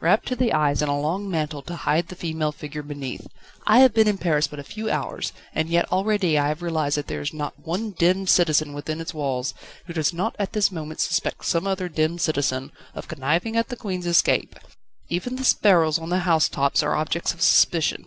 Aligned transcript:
Wrapped 0.00 0.24
to 0.28 0.34
the 0.34 0.54
eyes 0.54 0.80
in 0.80 0.88
a 0.88 0.98
long 0.98 1.30
mantle 1.30 1.60
to 1.60 1.76
hide 1.76 2.08
the 2.08 2.16
female 2.16 2.52
figure 2.52 2.82
beneath. 2.82 3.26
I 3.66 3.80
have 3.80 3.92
been 3.92 4.08
in 4.08 4.16
Paris 4.16 4.46
but 4.46 4.58
a 4.58 4.64
few 4.64 4.88
hours, 4.88 5.34
and 5.54 5.68
yet 5.68 5.92
already 5.92 6.38
I 6.38 6.48
have 6.48 6.62
realised 6.62 6.96
that 6.96 7.06
there 7.06 7.20
is 7.20 7.34
not 7.34 7.52
one 7.66 7.90
demmed 7.92 8.30
citizen 8.30 8.72
within 8.72 8.98
its 8.98 9.12
walls, 9.12 9.52
who 9.84 9.92
does 9.92 10.14
not 10.14 10.36
at 10.38 10.54
this 10.54 10.72
moment 10.72 11.00
suspect 11.00 11.44
some 11.44 11.66
other 11.66 11.90
demmed 11.90 12.22
citizen 12.22 12.72
of 12.94 13.08
conniving 13.08 13.58
at 13.58 13.68
the 13.68 13.76
Queen's 13.76 14.06
escape. 14.06 14.58
Even 15.10 15.36
the 15.36 15.44
sparrows 15.44 15.98
on 15.98 16.08
the 16.08 16.20
house 16.20 16.48
tops 16.48 16.82
are 16.82 16.94
objects 16.96 17.34
of 17.34 17.42
suspicion. 17.42 18.06